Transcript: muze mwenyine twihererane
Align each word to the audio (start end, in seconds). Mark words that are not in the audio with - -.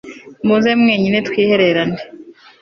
muze 0.45 0.71
mwenyine 0.81 1.17
twihererane 1.27 1.99